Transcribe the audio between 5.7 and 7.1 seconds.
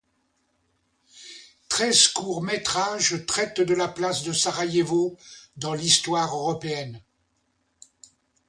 l'histoire européenne.